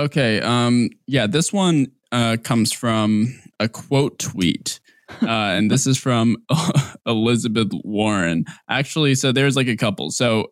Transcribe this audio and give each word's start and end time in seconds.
Okay. 0.00 0.40
Um. 0.40 0.90
Yeah. 1.06 1.26
This 1.26 1.52
one 1.52 1.88
uh, 2.12 2.36
comes 2.42 2.72
from 2.72 3.38
a 3.58 3.68
quote 3.68 4.18
tweet. 4.18 4.80
Uh, 5.22 5.26
and 5.26 5.70
this 5.70 5.88
is 5.88 5.98
from 5.98 6.36
Elizabeth 7.06 7.72
Warren. 7.84 8.44
Actually, 8.68 9.16
so 9.16 9.32
there's 9.32 9.56
like 9.56 9.66
a 9.66 9.76
couple. 9.76 10.10
So 10.12 10.46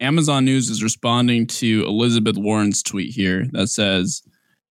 Amazon 0.00 0.44
News 0.44 0.68
is 0.68 0.82
responding 0.82 1.46
to 1.46 1.84
Elizabeth 1.86 2.36
Warren's 2.36 2.82
tweet 2.82 3.14
here 3.14 3.46
that 3.52 3.68
says 3.68 4.22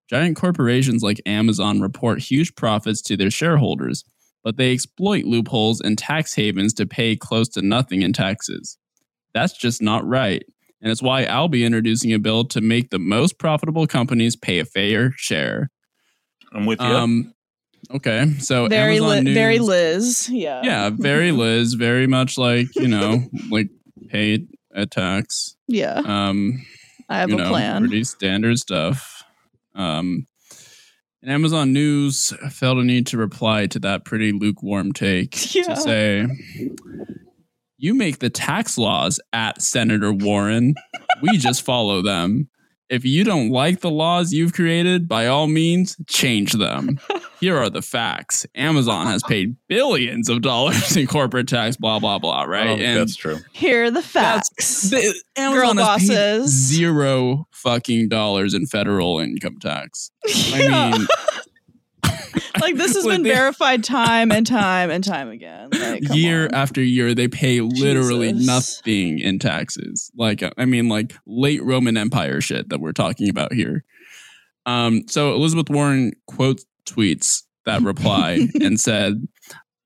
Giant 0.09 0.38
corporations 0.38 1.04
like 1.04 1.21
Amazon 1.25 1.82
report 1.82 2.20
huge 2.20 2.55
profits 2.55 3.02
to 3.04 3.18
their 3.18 3.32
shareholders, 3.32 4.05
but 4.43 4.57
they 4.57 4.71
exploit 4.73 5.25
loopholes 5.25 5.82
and 5.82 5.98
tax 5.98 6.34
havens 6.34 6.73
to 6.75 6.86
pay 6.86 7.16
close 7.16 7.50
to 7.50 7.61
nothing 7.61 8.02
in 8.02 8.14
taxes. 8.14 8.77
That's 9.34 9.57
just 9.57 9.82
not 9.82 10.07
right. 10.07 10.43
And 10.81 10.91
it's 10.91 11.01
why 11.01 11.23
I'll 11.23 11.47
be 11.47 11.65
introducing 11.65 12.13
a 12.13 12.19
bill 12.19 12.45
to 12.45 12.61
make 12.61 12.89
the 12.91 12.99
most 12.99 13.39
profitable 13.39 13.87
companies 13.87 14.35
pay 14.35 14.59
a 14.59 14.65
fair 14.65 15.11
share. 15.18 15.69
I'm 16.54 16.65
with 16.65 16.79
you. 16.79 16.85
Um, 16.87 17.33
okay, 17.91 18.31
so 18.39 18.68
Very, 18.68 18.97
Amazon 18.97 19.09
li- 19.18 19.21
News, 19.23 19.33
very 19.33 19.59
Liz. 19.59 20.29
Yeah. 20.29 20.61
yeah, 20.63 20.89
very 20.93 21.32
Liz, 21.43 21.73
very 21.73 22.05
much 22.07 22.37
like 22.37 22.68
you 22.75 22.87
know, 22.87 23.23
like 23.49 23.69
paid 24.09 24.47
a 24.73 24.85
tax. 24.85 25.55
Yeah. 25.68 26.01
Um, 26.05 26.63
I 27.09 27.19
have 27.19 27.29
you 27.29 27.35
a 27.35 27.39
know, 27.43 27.49
plan. 27.49 27.82
Pretty 27.87 28.04
standard 28.04 28.57
stuff. 28.59 29.23
Um, 29.73 30.27
and 31.23 31.32
Amazon 31.32 31.73
News 31.73 32.31
felt 32.52 32.77
a 32.77 32.83
need 32.83 33.07
to 33.07 33.17
reply 33.17 33.66
to 33.67 33.80
that 33.80 34.05
pretty 34.05 34.31
lukewarm 34.31 34.91
take 34.94 35.55
Yeah. 35.55 35.63
to 35.63 35.75
say, 35.77 36.27
"You 37.77 37.94
make 37.94 38.19
the 38.19 38.30
tax 38.30 38.77
laws 38.77 39.19
at 39.33 39.61
Senator 39.61 40.11
Warren. 40.13 40.75
we 41.22 41.38
just 41.38 41.63
follow 41.63 42.02
them. 42.02 42.49
If 42.89 43.03
you 43.03 43.25
don't 43.25 43.49
like 43.49 43.81
the 43.81 43.89
laws 43.91 44.31
you've 44.31 44.53
created, 44.53 45.09
by 45.09 45.27
all 45.27 45.47
means, 45.47 45.97
change 46.07 46.53
them. 46.53 46.99
Here 47.41 47.57
are 47.57 47.69
the 47.69 47.81
facts. 47.81 48.45
Amazon 48.55 49.07
has 49.07 49.21
paid 49.23 49.57
billions 49.67 50.29
of 50.29 50.41
dollars 50.41 50.95
in 50.95 51.05
corporate 51.05 51.49
tax, 51.49 51.75
blah 51.75 51.99
blah 51.99 52.17
blah. 52.17 52.43
Right? 52.43 52.69
Oh, 52.69 52.77
that's 52.77 53.17
true. 53.17 53.39
Here 53.52 53.83
are 53.85 53.91
the 53.91 54.02
facts. 54.02 54.89
the, 54.89 55.13
Girl 55.35 55.71
Amazon 55.71 55.77
has 55.77 55.99
paid 55.99 56.07
bosses. 56.15 56.52
zero 56.52 57.47
fucking 57.52 58.07
dollars 58.07 58.53
in 58.53 58.65
federal 58.67 59.19
income 59.19 59.57
tax. 59.59 60.09
I 60.25 60.30
Yeah. 60.61 60.91
mean, 60.97 61.07
like 62.67 62.75
this 62.75 62.95
has 62.95 63.05
been 63.07 63.23
they- 63.23 63.33
verified 63.33 63.83
time 63.83 64.31
and 64.31 64.45
time 64.45 64.89
and 64.89 65.03
time 65.03 65.29
again. 65.29 65.69
Like, 65.71 66.03
year 66.13 66.45
on. 66.45 66.53
after 66.53 66.81
year, 66.81 67.13
they 67.13 67.27
pay 67.27 67.61
literally 67.61 68.31
Jesus. 68.31 68.47
nothing 68.47 69.19
in 69.19 69.39
taxes. 69.39 70.11
Like, 70.15 70.43
I 70.57 70.65
mean, 70.65 70.89
like 70.89 71.13
late 71.25 71.63
Roman 71.63 71.97
Empire 71.97 72.41
shit 72.41 72.69
that 72.69 72.79
we're 72.79 72.91
talking 72.91 73.29
about 73.29 73.53
here. 73.53 73.83
Um, 74.65 75.03
so 75.07 75.33
Elizabeth 75.33 75.69
Warren 75.69 76.11
quote 76.27 76.61
tweets 76.85 77.43
that 77.65 77.81
reply 77.81 78.47
and 78.61 78.79
said, 78.79 79.27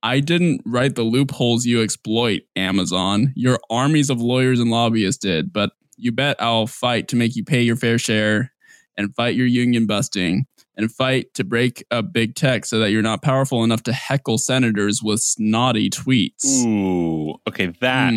I 0.03 0.19
didn't 0.19 0.61
write 0.65 0.95
the 0.95 1.03
loopholes 1.03 1.65
you 1.65 1.83
exploit, 1.83 2.41
Amazon. 2.55 3.33
Your 3.35 3.59
armies 3.69 4.09
of 4.09 4.19
lawyers 4.19 4.59
and 4.59 4.71
lobbyists 4.71 5.21
did, 5.21 5.53
but 5.53 5.71
you 5.97 6.11
bet 6.11 6.41
I'll 6.41 6.65
fight 6.65 7.07
to 7.09 7.15
make 7.15 7.35
you 7.35 7.43
pay 7.43 7.61
your 7.61 7.75
fair 7.75 7.99
share 7.99 8.51
and 8.97 9.13
fight 9.15 9.35
your 9.35 9.45
union 9.45 9.85
busting 9.85 10.45
and 10.77 10.91
fight 10.91 11.33
to 11.33 11.43
break 11.43 11.83
up 11.91 12.13
big 12.13 12.33
tech 12.35 12.65
so 12.65 12.79
that 12.79 12.91
you're 12.91 13.01
not 13.01 13.21
powerful 13.21 13.63
enough 13.63 13.83
to 13.83 13.93
heckle 13.93 14.37
senators 14.37 15.01
with 15.03 15.19
snotty 15.21 15.89
tweets. 15.89 16.45
Ooh, 16.65 17.35
okay, 17.47 17.67
that 17.81 18.13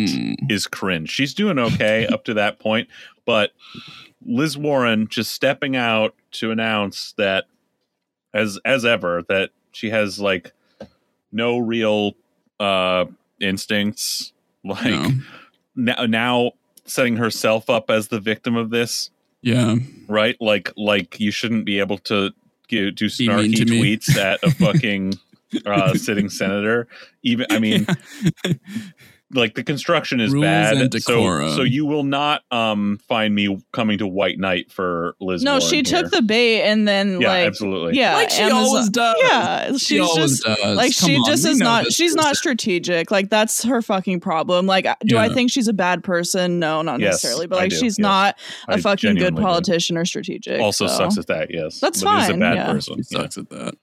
is 0.49 0.65
Hmm. 0.65 0.69
cringe. 0.71 1.09
She's 1.09 1.33
doing 1.33 1.59
okay 1.59 2.07
up 2.07 2.23
to 2.25 2.33
that 2.35 2.59
point, 2.59 2.87
but 3.25 3.51
Liz 4.25 4.57
Warren 4.57 5.07
just 5.07 5.31
stepping 5.33 5.75
out 5.75 6.15
to 6.31 6.51
announce 6.51 7.13
that, 7.17 7.45
as 8.33 8.57
as 8.65 8.85
ever, 8.85 9.23
that 9.29 9.51
she 9.71 9.89
has 9.89 10.19
like 10.19 10.51
no 11.31 11.57
real 11.57 12.13
uh 12.59 13.05
instincts. 13.39 14.31
Like 14.63 14.85
No. 14.85 15.11
now, 15.75 16.05
now 16.07 16.51
setting 16.85 17.17
herself 17.17 17.69
up 17.69 17.89
as 17.91 18.07
the 18.07 18.19
victim 18.19 18.55
of 18.55 18.69
this, 18.71 19.11
Yeah. 19.43 19.75
right? 20.07 20.35
Like 20.39 20.71
like 20.75 21.19
you 21.19 21.29
shouldn't 21.31 21.65
be 21.65 21.77
able 21.79 21.97
to 21.99 22.31
do, 22.67 22.91
do 22.91 23.05
snarky 23.05 23.53
tweets 23.53 24.15
at 24.17 24.43
a 24.43 24.51
fucking 24.51 25.13
uh, 25.65 25.93
sitting 25.95 26.29
senator. 26.29 26.87
Even 27.23 27.47
I 27.49 27.59
mean, 27.59 27.87
like 29.33 29.55
the 29.55 29.63
construction 29.63 30.19
is 30.21 30.31
Rules 30.31 30.43
bad, 30.43 30.77
and 30.77 31.01
so 31.01 31.55
so 31.55 31.63
you 31.63 31.83
will 31.85 32.03
not 32.03 32.43
um 32.51 32.99
find 33.07 33.33
me 33.33 33.57
coming 33.73 33.97
to 33.97 34.05
White 34.05 34.37
Knight 34.37 34.71
for 34.71 35.15
Liz. 35.19 35.41
no, 35.41 35.53
Warren 35.53 35.61
she 35.67 35.81
took 35.81 36.11
the 36.11 36.21
bait 36.21 36.61
and 36.61 36.87
then 36.87 37.19
yeah, 37.19 37.27
like 37.29 37.47
absolutely. 37.47 37.97
yeah, 37.97 38.13
like 38.13 38.29
she 38.29 38.43
Amazon- 38.43 38.59
always 38.63 38.89
does. 38.89 39.15
Yeah, 39.19 39.71
She 39.71 39.77
she's 39.79 39.99
always 40.01 40.31
just 40.31 40.43
does. 40.43 40.77
like 40.77 40.95
Come 40.97 41.09
she 41.09 41.15
on, 41.17 41.25
just 41.25 41.45
is 41.45 41.57
not 41.57 41.85
this 41.85 41.95
she's 41.95 42.13
not 42.13 42.35
strategic 42.35 43.09
like 43.09 43.31
that's 43.31 43.63
her 43.63 43.81
fucking 43.81 44.19
problem 44.19 44.67
like 44.67 44.85
do 45.05 45.17
i 45.17 45.27
think 45.29 45.49
she's 45.51 45.67
a 45.67 45.73
bad 45.73 46.03
person 46.03 46.59
no 46.59 46.83
not 46.83 46.99
Yes, 46.99 47.13
necessarily 47.15 47.47
but 47.47 47.55
like 47.57 47.71
she's 47.71 47.97
yes. 47.97 47.99
not 47.99 48.37
a 48.69 48.73
I 48.73 48.77
fucking 48.81 49.15
good 49.15 49.19
genuinely 49.19 49.37
do. 49.41 49.41
politician 49.43 49.97
or 49.97 50.05
strategic 50.05 50.61
Also 50.61 50.85
so. 50.85 50.97
sucks 50.97 51.17
at 51.17 51.27
that. 51.27 51.47
Yes, 51.51 51.79
That's 51.79 52.03
but 52.03 52.21
is 52.23 52.29
a 52.29 52.31
fine, 52.33 52.39
bad 52.39 52.55
yeah. 52.55 52.71
person. 52.71 52.95
She 53.03 53.15
Yeah. 53.15 53.21
sucks 53.23 53.37
at 53.39 53.49
that. 53.49 53.73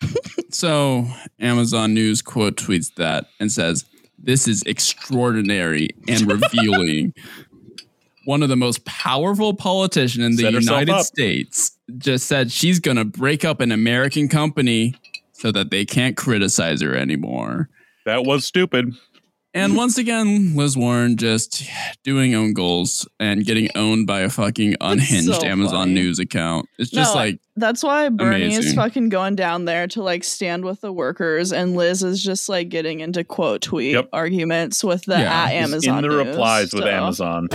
so 0.50 1.06
Amazon 1.38 1.94
News 1.94 2.22
quote 2.22 2.56
tweets 2.56 2.94
that 2.96 3.26
and 3.40 3.50
says, 3.52 3.84
This 4.22 4.46
is 4.46 4.62
extraordinary 4.62 5.90
and 6.08 6.30
revealing. 6.30 7.14
One 8.24 8.44
of 8.44 8.48
the 8.48 8.56
most 8.56 8.84
powerful 8.84 9.52
politicians 9.52 10.24
in 10.24 10.36
the 10.36 10.44
Set 10.44 10.54
herself 10.54 10.80
United 10.80 10.92
up. 10.92 11.06
States 11.06 11.76
just 11.98 12.26
said 12.26 12.52
she's 12.52 12.78
going 12.78 12.96
to 12.96 13.04
break 13.04 13.44
up 13.44 13.60
an 13.60 13.72
American 13.72 14.28
company 14.28 14.94
so 15.32 15.50
that 15.50 15.72
they 15.72 15.84
can't 15.84 16.16
criticize 16.16 16.80
her 16.82 16.94
anymore. 16.94 17.68
That 18.06 18.24
was 18.24 18.44
stupid. 18.44 18.94
And 19.54 19.76
once 19.76 19.98
again, 19.98 20.56
Liz 20.56 20.78
Warren 20.78 21.16
just 21.18 21.62
doing 22.04 22.34
own 22.34 22.54
goals 22.54 23.06
and 23.20 23.44
getting 23.44 23.68
owned 23.74 24.06
by 24.06 24.20
a 24.20 24.30
fucking 24.30 24.76
unhinged 24.80 25.34
so 25.34 25.46
Amazon 25.46 25.74
funny. 25.88 25.94
News 25.94 26.18
account. 26.18 26.70
It's 26.78 26.90
just 26.90 27.14
No, 27.14 27.20
like, 27.20 27.38
that's 27.56 27.82
why 27.82 28.08
bernie 28.08 28.54
is 28.54 28.72
fucking 28.72 29.10
going 29.10 29.36
down 29.36 29.66
there 29.66 29.86
to 29.88 30.02
like 30.02 30.24
stand 30.24 30.64
with 30.64 30.80
the 30.80 30.90
workers 30.90 31.52
and 31.52 31.76
liz 31.76 32.02
is 32.02 32.22
just 32.24 32.48
like 32.48 32.70
getting 32.70 33.00
into 33.00 33.24
quote 33.24 33.60
tweet 33.60 33.92
Yep. 33.92 34.08
arguments 34.14 34.82
with 34.82 35.04
the 35.04 35.18
Yeah, 35.18 35.44
at 35.44 35.52
amazon 35.52 36.02
in 36.02 36.10
the 36.10 36.16
News, 36.16 36.26
replies 36.28 36.72
with 36.72 36.84
so. 36.84 36.88
Amazon. 36.88 37.48